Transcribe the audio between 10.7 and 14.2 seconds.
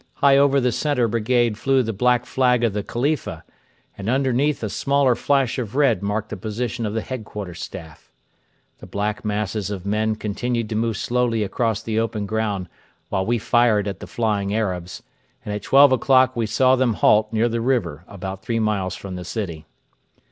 move slowly across the open ground while we fired at the